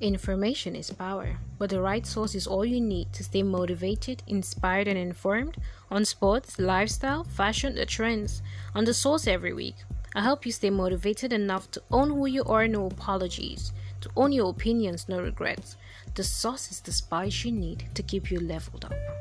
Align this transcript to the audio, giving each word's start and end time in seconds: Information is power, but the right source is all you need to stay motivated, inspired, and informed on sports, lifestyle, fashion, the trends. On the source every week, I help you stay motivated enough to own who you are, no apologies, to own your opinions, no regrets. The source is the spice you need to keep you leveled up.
Information 0.00 0.76
is 0.76 0.92
power, 0.92 1.38
but 1.58 1.70
the 1.70 1.80
right 1.80 2.06
source 2.06 2.36
is 2.36 2.46
all 2.46 2.64
you 2.64 2.80
need 2.80 3.12
to 3.12 3.24
stay 3.24 3.42
motivated, 3.42 4.22
inspired, 4.28 4.86
and 4.86 4.96
informed 4.96 5.56
on 5.90 6.04
sports, 6.04 6.56
lifestyle, 6.56 7.24
fashion, 7.24 7.74
the 7.74 7.84
trends. 7.84 8.40
On 8.76 8.84
the 8.84 8.94
source 8.94 9.26
every 9.26 9.52
week, 9.52 9.74
I 10.14 10.22
help 10.22 10.46
you 10.46 10.52
stay 10.52 10.70
motivated 10.70 11.32
enough 11.32 11.68
to 11.72 11.82
own 11.90 12.10
who 12.10 12.26
you 12.26 12.44
are, 12.44 12.68
no 12.68 12.86
apologies, 12.86 13.72
to 14.00 14.10
own 14.16 14.30
your 14.30 14.50
opinions, 14.50 15.08
no 15.08 15.20
regrets. 15.20 15.76
The 16.14 16.22
source 16.22 16.70
is 16.70 16.80
the 16.80 16.92
spice 16.92 17.44
you 17.44 17.50
need 17.50 17.88
to 17.94 18.02
keep 18.04 18.30
you 18.30 18.38
leveled 18.38 18.84
up. 18.84 19.17